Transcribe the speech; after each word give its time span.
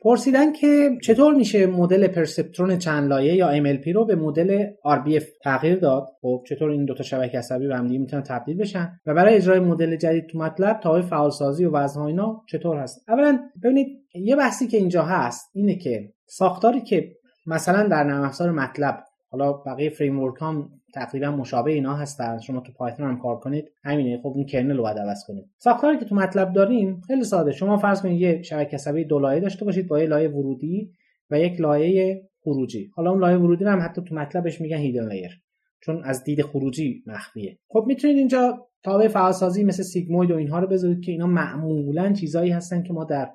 پرسیدن 0.00 0.52
که 0.52 0.90
چطور 1.02 1.34
میشه 1.34 1.66
مدل 1.66 2.06
پرسپترون 2.06 2.78
چند 2.78 3.08
لایه 3.08 3.34
یا 3.34 3.62
MLP 3.62 3.88
رو 3.94 4.04
به 4.04 4.14
مدل 4.14 4.66
RBF 4.84 5.24
تغییر 5.42 5.76
داد؟ 5.76 6.06
خب 6.20 6.44
چطور 6.48 6.70
این 6.70 6.84
دو 6.84 6.94
تا 6.94 7.02
شبکه 7.02 7.38
عصبی 7.38 7.66
به 7.66 7.76
هم 7.76 7.84
می‌تونن 7.84 8.22
تبدیل 8.22 8.56
بشن؟ 8.56 9.00
و 9.06 9.14
برای 9.14 9.34
اجرای 9.34 9.60
مدل 9.60 9.96
جدید 9.96 10.26
تو 10.26 10.38
مطلب 10.38 10.80
تا 10.80 11.02
فعالسازی 11.02 11.64
و 11.64 11.70
وزنها 11.70 12.06
اینا 12.06 12.42
چطور 12.48 12.76
هست؟ 12.76 13.04
اولا 13.08 13.38
ببینید 13.62 13.88
یه 14.14 14.36
بحثی 14.36 14.66
که 14.66 14.76
اینجا 14.76 15.02
هست 15.02 15.50
اینه 15.54 15.74
که 15.74 16.12
ساختاری 16.26 16.80
که 16.80 17.12
مثلا 17.46 17.88
در 17.88 18.04
نرم 18.04 18.22
افزار 18.22 18.50
مطلب 18.50 19.04
حالا 19.30 19.52
بقیه 19.52 19.90
فریم 19.90 20.18
هم 20.40 20.70
تقریبا 20.94 21.30
مشابه 21.30 21.72
اینا 21.72 21.94
هستن. 21.94 22.38
شما 22.38 22.60
تو 22.60 22.72
پایتون 22.72 23.06
هم 23.06 23.18
کار 23.18 23.38
کنید. 23.38 23.72
همینه. 23.84 24.20
خب 24.22 24.32
این 24.36 24.46
کرنل 24.46 24.76
رو 24.76 24.82
باید 24.82 24.98
عوض 24.98 25.24
کنید. 25.26 25.44
ساختاری 25.58 25.98
که 25.98 26.04
تو 26.04 26.14
مطلب 26.14 26.52
داریم 26.52 27.00
خیلی 27.06 27.24
ساده. 27.24 27.52
شما 27.52 27.76
فرض 27.76 28.02
کنید 28.02 28.20
یه 28.20 28.42
شبکه 28.42 28.76
عصبی 28.76 29.04
دو 29.04 29.18
لایه 29.18 29.40
داشته 29.40 29.64
باشید 29.64 29.88
با 29.88 30.00
یه 30.00 30.06
لایه 30.06 30.28
ورودی 30.28 30.92
و 31.30 31.40
یک 31.40 31.60
لایه 31.60 32.28
خروجی. 32.40 32.90
حالا 32.94 33.10
اون 33.10 33.20
لایه 33.20 33.36
ورودی 33.36 33.64
رو 33.64 33.70
هم 33.70 33.80
حتی 33.82 34.02
تو 34.02 34.14
مطلبش 34.14 34.60
میگن 34.60 34.76
هیدن 34.76 35.08
لیر 35.08 35.42
چون 35.80 36.04
از 36.04 36.24
دید 36.24 36.42
خروجی 36.42 37.02
مخفیه. 37.06 37.58
خب 37.68 37.84
می‌تونید 37.86 38.16
اینجا 38.16 38.68
تابع 38.82 39.08
فعالسازی 39.08 39.64
مثل 39.64 39.82
سیگموید 39.82 40.30
و 40.30 40.36
اینها 40.36 40.58
رو 40.58 40.66
بذارید 40.66 41.00
که 41.00 41.12
اینا 41.12 41.26
معمولا 41.26 42.12
چیزایی 42.12 42.50
هستن 42.50 42.82
که 42.82 42.92
ما 42.92 43.04
در 43.04 43.30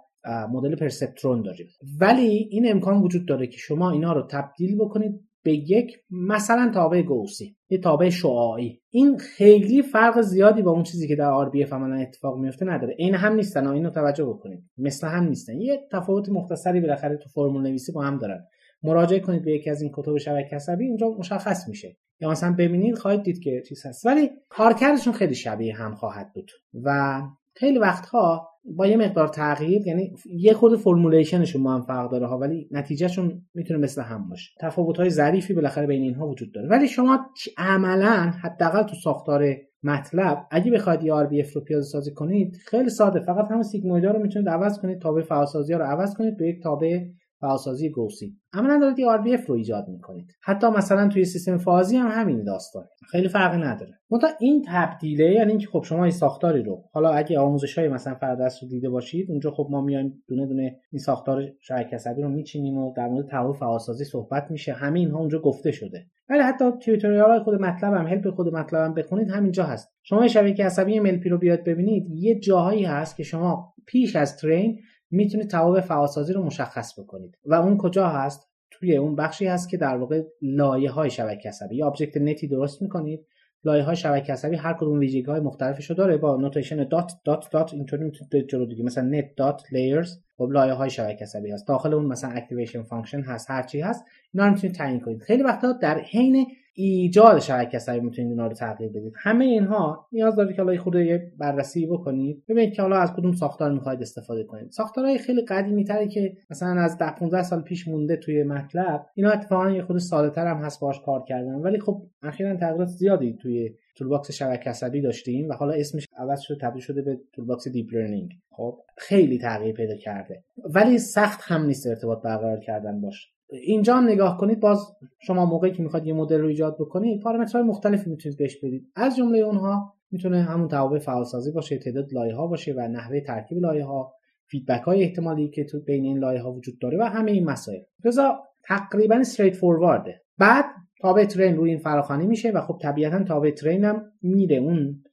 مدل 0.52 0.76
پرسپترون 0.76 1.42
داریم. 1.42 1.68
ولی 2.00 2.48
این 2.52 2.72
امکان 2.72 3.02
وجود 3.02 3.28
داره 3.28 3.48
که 3.48 3.58
شما 3.58 3.92
اینا 3.92 4.14
رو 4.14 4.28
تبدیل 4.32 4.78
بکنید 4.78 5.22
به 5.44 5.54
یک 5.54 5.98
مثلا 6.12 6.72
تابع 6.74 7.02
گوسی 7.02 7.56
یه 7.70 7.78
تابع 7.78 8.10
شعاعی. 8.10 8.82
این 8.90 9.18
خیلی 9.18 9.82
فرق 9.82 10.22
زیادی 10.22 10.62
با 10.62 10.72
اون 10.72 10.84
چیزی 10.84 11.08
که 11.08 11.16
در 11.16 11.30
آر 11.30 11.50
بی 11.50 11.64
عملا 11.64 11.96
اتفاق 11.96 12.38
میفته 12.38 12.66
نداره. 12.66 12.96
این 12.98 13.16
هم 13.16 13.36
نیستن. 13.36 13.68
اینو 13.68 13.90
توجه 13.90 14.26
بکنید. 14.26 14.64
مثل 14.78 15.08
هم 15.08 15.24
نیستن. 15.24 15.62
یه 15.62 15.88
تفاوت 15.92 16.30
مختصری 16.30 16.82
بالاخره 16.82 17.18
تو 17.18 17.30
فرمول 17.30 17.62
نویسی 17.62 17.92
با 17.92 18.02
هم 18.02 18.18
دارن. 18.18 18.46
مراجعه 18.84 19.20
کنید 19.20 19.46
به 19.46 19.52
یکی 19.52 19.70
از 19.70 19.82
این 19.82 19.92
کتب 19.94 20.18
شبکه 20.18 20.56
عصبی 20.56 20.88
اونجا 20.88 21.10
مشخص 21.10 21.68
میشه. 21.68 21.98
یا 22.22 22.30
مثلا 22.30 22.56
ببینید 22.60 22.98
خواهید 22.98 23.24
دید 23.24 23.40
که 23.40 23.64
چیز 23.68 23.86
هست. 23.86 24.06
ولی 24.06 24.30
کارکردشون 24.50 25.14
خیلی 25.14 25.36
شبیه 25.36 25.76
هم 25.76 25.96
خواهد 25.96 26.34
بود. 26.34 26.52
و 26.84 27.22
خیلی 27.56 27.80
وقتها 27.80 28.50
با 28.66 28.88
یه 28.88 28.98
مقدار 28.98 29.28
تغییر 29.28 29.88
یعنی 29.88 30.16
یه 30.26 30.54
خود 30.54 30.76
فرمولیشنشون 30.76 31.64
با 31.64 31.74
هم 31.74 31.82
فرق 31.82 32.12
داره 32.12 32.28
ها 32.28 32.38
ولی 32.38 32.68
نتیجهشون 32.72 33.42
می‌تونه 33.54 33.80
مثل 33.80 34.02
هم 34.02 34.30
باشه. 34.30 34.52
تفاوت 34.60 34.98
های 34.98 35.10
ظریفی 35.10 35.54
بالاخره 35.54 35.88
بین 35.88 36.02
اینها 36.02 36.28
وجود 36.28 36.52
داره. 36.52 36.68
ولی 36.68 36.88
شما 36.88 37.20
عملا 37.58 38.32
حداقل 38.42 38.84
تو 38.84 38.96
ساختار 38.96 39.56
مطلب 39.84 40.48
اگه 40.52 40.72
بخواید 40.72 41.04
یه 41.04 41.14
RBF 41.14 41.50
رو 41.54 41.62
پیاده 41.62 41.84
سازی 41.84 42.14
کنید 42.14 42.56
خیلی 42.66 42.90
ساده. 42.90 43.20
فقط 43.20 43.52
همون 43.52 43.64
سیگمویدا 43.64 44.12
رو 44.12 44.22
می‌تونید 44.22 44.50
عوض 44.50 44.80
کنید 44.80 45.00
تابع 45.00 45.22
فعالسازی 45.22 45.74
ها 45.74 45.80
رو 45.80 45.86
عوض 45.86 46.16
کنید 46.16 46.38
به 46.38 46.48
یک 46.48 46.64
تابع 46.64 47.00
فعالسازی 47.44 47.90
گوسی 47.90 48.38
عملا 48.54 48.80
دارید 48.80 49.00
یه 49.00 49.08
RBF 49.08 49.46
رو 49.46 49.56
ایجاد 49.56 49.88
می‌کنید. 49.88 50.36
حتی 50.42 50.68
مثلا 50.68 51.08
توی 51.08 51.26
سیستم 51.26 51.58
فازی 51.58 51.98
هم 51.98 52.08
همین 52.08 52.44
داستان 52.44 52.86
خیلی 53.12 53.28
فرقی 53.28 53.58
نداره. 53.58 54.00
منتها 54.12 54.30
این 54.40 54.66
تبدیله 54.68 55.32
یعنی 55.32 55.52
اینکه 55.52 55.68
خب 55.68 55.84
شما 55.84 56.04
این 56.04 56.12
ساختاری 56.12 56.64
رو 56.64 56.84
حالا 56.92 57.10
اگه 57.10 57.40
آموزش 57.40 57.78
های 57.78 57.88
مثلا 57.88 58.16
فردست 58.16 58.64
رو 58.64 58.70
دیده 58.70 58.90
باشید 58.90 59.30
اونجا 59.30 59.52
خب 59.52 59.68
ما 59.72 59.82
میایم 59.82 60.24
دونه 60.28 60.46
دونه 60.46 60.80
این 60.92 61.00
ساختار 61.00 61.44
شبکه 61.60 61.98
رو 62.18 62.30
میچینیم 62.30 62.78
و 62.78 62.94
در 62.98 63.08
مورد 63.08 63.28
تعامل 63.28 63.54
فعالسازی 63.54 64.04
صحبت 64.04 64.52
میشه. 64.52 64.74
همه 64.74 65.00
اینها 65.00 65.20
اونجا 65.20 65.40
گفته 65.40 65.72
شده. 65.72 66.06
ولی 66.30 66.40
حتی 66.40 66.66
تیوتوریال 66.82 67.30
های 67.30 67.40
خود 67.40 67.62
مطلب 67.62 67.94
هم 67.94 68.08
هلپ 68.08 68.30
خود 68.30 68.54
مطلب 68.54 68.82
هم 68.82 68.94
بخونید 68.94 69.30
همینجا 69.30 69.64
هست. 69.64 69.90
شما 70.04 70.28
شبکه 70.28 70.66
عصبی 70.66 71.00
ملپی 71.00 71.30
رو 71.30 71.38
بیاد 71.38 71.64
ببینید. 71.64 72.08
یه 72.10 72.40
جاهایی 72.40 72.84
هست 72.84 73.18
که 73.18 73.24
شما 73.24 73.74
پیش 73.86 74.16
از 74.16 74.38
ترین 74.38 74.80
می‌تونید 75.14 75.50
توابع 75.50 75.80
فعالسازی 75.80 76.34
رو 76.34 76.44
مشخص 76.44 77.00
بکنید. 77.00 77.38
و 77.46 77.54
اون 77.54 77.78
کجا 77.78 78.08
هست؟ 78.08 78.50
توی 78.72 78.98
اون 78.98 79.16
بخشی 79.16 79.48
هست 79.48 79.70
که 79.70 79.78
در 79.78 79.98
واقع 79.98 80.24
لایه 80.42 80.92
های 80.92 81.10
شبکه 81.10 81.50
عصبی. 81.50 81.76
یا 81.76 81.88
object 81.88 82.18
net 82.18 82.40
ی 82.40 82.48
درست 82.48 82.82
می‌کنید. 82.82 83.26
لایه 83.64 83.84
های 83.84 83.96
شبکه 83.96 84.34
عصبی 84.34 84.56
هر 84.56 84.74
کدوم 84.74 85.00
ویژگی 85.00 85.22
های 85.22 85.40
مختلفش 85.40 85.90
رو 85.90 85.96
داره. 85.96 86.18
با 86.18 86.38
notation 86.38 86.88
dot 86.88 87.12
dot 87.26 87.52
dot 87.52 87.74
اینطوری 87.74 88.04
می‌تونید 88.04 88.48
جلو 88.48 88.66
دیگه. 88.66 88.84
مثلا 88.84 89.04
net 89.04 89.36
dot 89.38 89.64
layers 89.72 90.18
خب 90.38 90.50
لایه 90.52 90.74
های 90.74 90.90
شبکه 90.90 91.24
عصبی 91.24 91.52
هست. 91.52 91.68
داخل 91.68 91.94
اون 91.94 92.06
مثلا 92.06 92.30
activation 92.30 92.84
function 92.84 93.22
هست. 93.22 93.52
هر 93.52 93.64
چی 93.64 93.82
هست. 93.82 94.06
اینا 94.34 94.48
رو 94.48 94.54
می‌تونید 94.54 94.76
تعیین 94.76 95.00
کنید. 95.00 95.22
خیلی 95.22 95.44
وقتا 95.44 95.72
در 95.72 96.00
حین 96.00 96.48
ایجاد 96.76 97.40
شبکه 97.40 97.78
عصبی 97.78 98.00
می‌تونید 98.00 98.32
اینا 98.32 98.48
رو 98.48 98.54
تغییر 98.54 98.90
بدید. 98.92 99.14
همه 99.16 99.46
اینها 99.46 100.08
نیاز 100.12 100.36
داره 100.36 100.54
که 100.54 100.62
حالا 100.62 100.78
خود 100.78 100.96
یه 100.96 101.32
بررسی 101.38 101.88
بکنید. 101.88 102.44
ببینید 102.50 102.74
که 102.74 102.82
حالا 102.82 102.98
از 102.98 103.14
کدوم 103.14 103.32
ساختار 103.32 103.72
می‌خواید 103.72 104.02
استفاده 104.02 104.44
کنید. 104.44 104.72
ساختارهای 104.72 105.18
خیلی 105.18 105.42
قدیمی 105.42 105.84
تری 105.84 106.08
که 106.08 106.38
مثلا 106.50 106.82
از 106.82 106.98
10 106.98 107.12
15 107.12 107.44
سال 107.44 107.62
پیش 107.62 107.88
مونده 107.88 108.16
توی 108.16 108.44
MATLAB 108.44 109.06
اینا 109.16 109.32
اتفاقا 109.32 109.72
یه 109.72 109.82
خود 109.82 109.98
ساده 109.98 110.30
تر 110.30 110.48
هم 110.48 110.58
هست 110.58 110.82
باش 110.82 111.02
کار 111.06 111.24
کردن. 111.28 111.56
ولی 111.56 111.80
خب 111.80 112.04
اخیرا 112.24 112.56
تغییرات 112.56 112.88
زیادی 112.88 113.38
توی 113.42 113.76
toolbox 113.96 114.32
شبکه 114.32 114.70
عصبی 114.70 115.02
داشتیم 115.02 115.50
و 115.50 115.54
حالا 115.54 115.74
اسمش 115.74 116.08
عوض 116.18 116.42
شده 116.42 116.58
تبدیل 116.62 116.82
شده 116.82 117.02
به 117.02 117.20
toolbox 117.34 117.68
deep 117.68 117.94
learning 117.94 118.32
خب 118.52 118.80
خیلی 118.98 119.38
تغییر 119.38 119.76
پیدا 119.76 119.96
کرده. 119.96 120.44
ولی 120.74 120.98
سخت 120.98 121.40
هم 121.44 121.66
نیست 121.66 121.88
ارتباط 121.88 122.22
برقرار 122.22 122.60
کردن 122.60 123.02
باشه 123.02 123.30
اینجا 123.50 124.00
نگاه 124.00 124.38
کنید 124.38 124.60
باز 124.60 124.88
شما 125.22 125.46
موقعی 125.46 125.72
که 125.72 125.84
می‌خواد 125.84 126.08
یه 126.08 126.14
مدل 126.14 126.40
رو 126.40 126.48
ایجاد 126.48 126.78
بکنید 126.80 127.22
پارامترهای 127.22 127.68
مختلفی 127.68 128.10
می‌تونید 128.10 128.38
بهش 128.38 128.58
بدید. 128.58 128.92
از 128.96 129.16
جمله 129.16 129.40
اونها 129.40 129.94
می‌تونه 130.12 130.42
همون 130.42 130.68
توابع 130.68 131.00
فعالسازی 131.00 131.52
باشه 131.52 131.78
تعداد 131.78 132.14
لایه 132.14 132.36
ها 132.36 132.48
باشه 132.48 132.74
و 132.74 132.88
نحوه 132.88 133.20
ترکیب 133.20 133.58
لایه 133.58 133.86
ها 133.86 134.14
فیدبک 134.48 134.82
های 134.82 135.04
احتمالی 135.04 135.50
که 135.50 135.64
تو 135.64 135.80
بین 135.80 136.04
این 136.04 136.18
لایه 136.18 136.42
ها 136.42 136.54
وجود 136.54 136.80
داره 136.82 136.98
و 136.98 137.04
همه 137.04 137.32
این 137.32 137.46
مسائل. 137.46 137.80
لذا 138.06 138.40
تقریبا 138.68 139.16
straightforward 139.16 139.56
ه 139.56 140.22
بعد 140.38 140.66
تابع 141.02 141.26
train 141.26 141.56
روی 141.56 141.70
این 141.70 141.80
فراخوانی 141.80 142.28
میشه 142.28 142.52
و 142.52 142.62
خب 142.62 142.78
طبیعتا 142.82 143.24
تابع 143.24 143.52
train 143.52 143.84
هم 143.84 144.12
میره 144.22 144.56
اون 144.56 145.04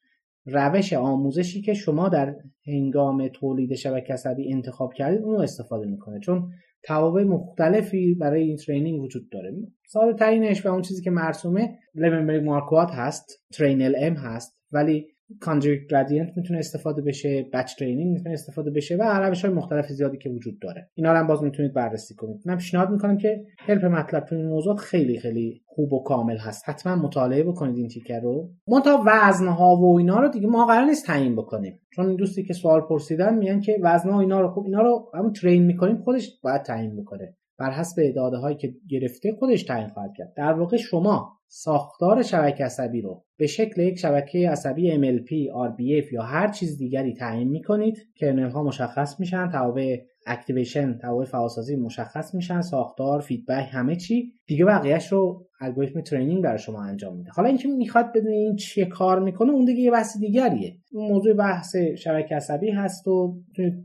روش 0.47 0.93
آموزشی 0.93 1.63
که 1.63 1.75
شما 1.75 2.09
در 2.09 2.37
هنگام 2.67 3.29
تولید 3.29 3.75
شبکه 3.75 4.13
عصبی 4.13 4.53
انتخاب 4.53 4.93
کردید 4.93 5.23
اون 5.23 5.43
استفاده 5.43 5.87
می‌کنه. 5.87 6.21
چون 6.21 6.51
توابع 6.83 7.25
مختلفی 7.25 8.15
برای 8.15 8.43
این 8.43 8.57
training 8.57 9.03
وجود 9.03 9.29
داره. 9.31 9.53
ساده 9.89 10.15
ترینش 10.19 10.67
و 10.67 10.69
اون 10.69 10.83
چیزی 10.83 11.03
که 11.03 11.11
مرسومه 11.11 11.79
Levenberg 11.95 12.45
Marquardt 12.45 12.91
هست 12.91 13.45
train 13.53 13.95
LM 13.97 14.15
هست 14.15 14.61
ولی 14.73 15.07
conjugate 15.41 15.87
gradient 15.91 16.37
می‌تونه 16.37 16.59
استفاده 16.59 17.03
بشه 17.03 17.47
batch 17.53 17.77
training 17.79 18.13
می‌تونه 18.13 18.33
استفاده 18.33 18.71
بشه 18.71 18.97
و 18.97 19.03
روش 19.03 19.45
های 19.45 19.55
مختلف 19.55 19.87
زیادی 19.87 20.19
که 20.19 20.31
وجود 20.31 20.59
داره. 20.59 20.91
اینا 20.95 21.13
رو 21.13 21.19
هم 21.19 21.27
باز 21.27 21.43
می‌تونید 21.43 21.75
بررسی 21.75 22.15
کنید. 22.15 22.41
من 22.47 22.57
پیشنهاد 22.57 22.91
می‌کنم 22.91 23.17
که 23.17 23.45
help 23.59 23.85
MATLAB 23.85 24.25
تو 24.25 24.35
این 24.35 24.47
موضوع 24.47 24.77
خیلی 24.77 25.19
خیلی 25.19 25.63
خوب 25.67 25.93
و 25.93 26.03
کامل 26.03 26.37
هست. 26.37 26.69
حتما 26.69 26.97
مطالعه 26.97 27.43
بکنید 27.43 27.77
این 27.77 27.89
تیکه 27.89 28.21
رو. 28.21 28.51
منتها 28.69 29.05
وزن 29.07 29.49
ها 29.49 29.77
و 29.77 29.99
اینا 29.99 30.21
رو 30.21 30.29
دیگه 30.29 30.47
ما 30.47 30.67
قرار 30.67 30.85
نیست 30.85 31.07
تعیین 31.07 31.37
بکنیم. 31.37 31.81
چون 31.95 32.17
دوستی 32.17 32.43
که 32.43 32.53
سوال 32.53 32.81
پرسیدن 32.81 33.39
میگن 33.39 33.61
که 33.61 33.79
وزن 33.83 34.11
ها 34.11 34.21
اینا 34.21 34.41
رو 34.41 34.51
خب 34.51 34.63
اینا 34.65 34.83
رو 34.83 35.11
همون 35.15 35.33
train 35.33 35.63
می‌کنیم 35.63 35.97
خودش 35.97 36.41
باید 36.43 36.63
تعیین 36.63 36.97
بکنه. 36.97 37.37
بر 37.61 37.71
حسب 37.71 38.13
داده 38.17 38.55
که 38.55 38.75
گرفته 38.89 39.33
خودش 39.39 39.63
تعیین 39.63 39.89
خواهد 39.89 40.11
کرد. 40.17 40.33
در 40.37 40.53
واقع 40.53 40.77
شما 40.77 41.41
ساختار 41.49 42.23
شبکه 42.23 42.65
عصبی 42.65 43.01
رو 43.01 43.25
به 43.39 43.47
شکل 43.47 43.83
یک 43.83 43.99
شبکه 43.99 44.51
عصبی 44.51 44.91
MLP, 44.91 45.29
RBF 45.69 46.13
یا 46.13 46.23
هر 46.23 46.49
چیز 46.49 46.79
دیگری 46.79 47.15
تعیین 47.15 47.49
می 47.49 47.63
کنید 47.63 47.99
kernel 48.17 48.51
ها 48.51 48.63
مشخص 48.63 49.21
میشن 49.21 49.49
توابع 49.49 49.97
activation 50.27 50.99
توابع 50.99 51.25
فعالسازی 51.25 51.77
مشخص 51.77 52.35
میشن 52.35 52.61
ساختار 52.61 53.21
فیدبک 53.21 53.69
همه 53.73 53.97
چی. 53.97 54.33
دیگه 54.47 54.65
بقیهش 54.65 55.13
رو 55.13 55.47
الگوریتم 55.61 56.01
training 56.01 56.45
برای 56.45 56.59
شما 56.59 56.83
انجام 56.83 57.17
میده. 57.17 57.31
حالا 57.31 57.49
اینکه 57.49 57.69
می‌خواید 57.69 58.13
بدونین 58.15 58.57
چیکار 58.57 59.21
می‌کنه 59.21 59.53
اون 59.53 59.65
دیگه 59.65 59.81
یه 59.81 59.91
بحث 59.91 60.19
دیگریه. 60.19 60.77
اون 60.93 61.13
موضوع 61.13 61.35
بحث 61.35 61.77
شبکه 61.77 62.35
عصبی 62.35 62.71
هست 62.71 63.09
و 63.09 63.37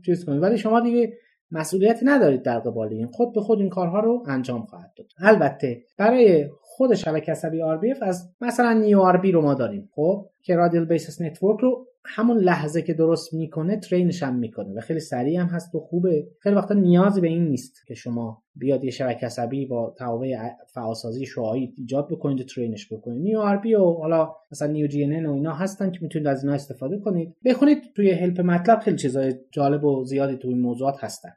چیز 0.06 0.24
کنید. 0.24 0.42
ولی 0.42 0.58
شما 0.58 0.80
دیگه 0.80 1.12
مسئولیت 1.50 2.00
ندارید 2.02 2.42
در 2.42 2.58
قبال 2.58 2.88
این. 2.88 3.06
خود 3.06 3.34
به 3.34 3.40
خود 3.40 3.58
این 3.58 3.68
کارها 3.68 4.00
رو 4.00 4.24
انجام 4.26 4.62
خواهد 4.62 4.92
داد. 4.96 5.06
البته 5.18 5.82
برای 5.98 6.48
خود 6.62 6.94
شبکه 6.94 7.32
عصبی 7.32 7.60
RBF 7.60 8.02
از 8.02 8.30
مثلا 8.40 8.72
new 8.72 9.00
R 9.00 9.30
رو 9.32 9.42
ما 9.42 9.54
داریم. 9.54 9.88
خب؟ 9.94 10.26
که 10.42 10.56
radial 10.56 10.84
basis 10.84 11.20
network 11.20 11.60
رو 11.60 11.86
همون 12.08 12.38
لحظه 12.38 12.82
که 12.82 12.94
درست 12.94 13.34
می‌کنه 13.34 13.76
train 13.76 14.09
ش 14.09 14.22
هم 14.22 14.36
می‌کنه 14.36 14.74
و 14.74 14.80
خیلی 14.80 15.00
سریع 15.00 15.40
هم 15.40 15.46
هست 15.46 15.74
و 15.74 15.80
خوبه. 15.80 16.26
خیلی 16.40 16.54
وقتا 16.54 16.74
نیازی 16.74 17.20
به 17.20 17.28
این 17.28 17.48
نیست 17.48 17.86
که 17.86 17.94
شما 17.94 18.42
بیاد 18.54 18.84
یه 18.84 18.90
شبکه 18.90 19.26
عصبی 19.26 19.66
با 19.66 19.94
توابع 19.98 20.36
فعالسازی 20.74 21.26
شعاعی 21.26 21.74
ایجاد 21.76 22.08
بکنید 22.08 22.40
و 22.40 22.44
train 22.44 22.78
ش 22.78 22.92
بکنید. 22.92 23.22
new 23.22 23.40
R 23.40 23.66
و 23.66 23.92
حالا 24.00 24.32
مثلا 24.52 24.68
new 24.68 24.86
G 24.86 25.04
و 25.26 25.30
اینا 25.30 25.52
هستن 25.52 25.90
که 25.90 25.98
می‌تونید 26.02 26.28
از 26.28 26.44
اینا 26.44 26.54
استفاده 26.54 26.98
کنید. 26.98 27.34
بخونید 27.44 27.78
توی 27.96 28.10
help 28.10 28.40
MATLAB 28.40 28.78
خیلی 28.78 28.96
چیزای 28.96 29.34
جالب 29.50 29.84
و 29.84 30.04
زیادی 30.04 30.36
توی 30.36 30.54
موضوعات 30.54 31.04
هستن. 31.04 31.30